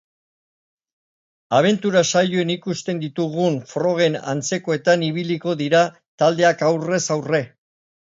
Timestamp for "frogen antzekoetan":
3.73-5.05